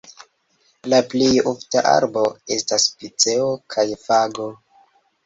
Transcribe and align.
La 0.93 1.01
plej 1.11 1.27
ofta 1.51 1.83
arbo 1.89 2.23
estas 2.55 2.87
piceo 3.03 3.45
kaj 3.75 3.85
fago. 4.07 4.49